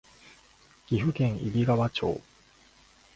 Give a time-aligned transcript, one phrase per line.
[0.87, 2.19] 岐阜県揖斐川町